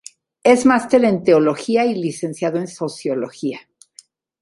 Es 0.41 0.65
master 0.65 1.05
en 1.05 1.21
Teología 1.23 1.85
y 1.85 1.93
licenciado 1.93 2.57
en 2.57 2.67
Sociología. 2.67 3.59